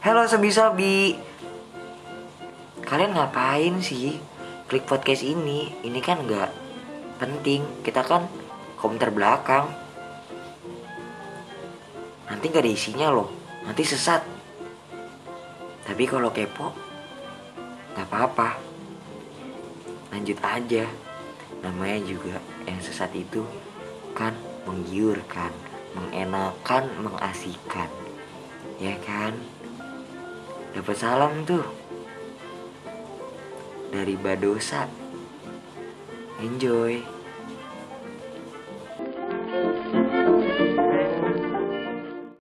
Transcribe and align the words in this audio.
Halo 0.00 0.24
Sobi-Sobi. 0.24 1.12
Kalian 2.88 3.12
ngapain 3.12 3.84
sih? 3.84 4.16
Klik 4.64 4.88
podcast 4.88 5.20
ini. 5.20 5.76
Ini 5.84 6.00
kan 6.00 6.24
nggak 6.24 6.48
penting. 7.20 7.84
Kita 7.84 8.00
kan 8.08 8.24
komentar 8.80 9.12
belakang. 9.12 9.68
Nanti 12.32 12.44
nggak 12.48 12.64
ada 12.64 12.72
isinya 12.72 13.12
loh. 13.12 13.28
Nanti 13.68 13.84
sesat. 13.84 14.24
Tapi 15.84 16.08
kalau 16.08 16.32
kepo 16.32 16.72
nggak 17.92 18.08
apa-apa. 18.08 18.56
Lanjut 20.16 20.40
aja. 20.40 20.88
Namanya 21.60 22.00
juga 22.08 22.40
yang 22.64 22.80
sesat 22.80 23.12
itu 23.12 23.44
Kan 24.16 24.32
menggiurkan 24.64 25.52
Mengenakan, 25.92 26.88
mengasihkan. 27.04 27.92
Ya 28.80 28.96
kan 29.04 29.59
Dapat 30.70 30.96
salam 30.96 31.42
tuh. 31.42 31.66
Dari 33.90 34.14
Badosa. 34.14 34.86
Enjoy 36.40 37.19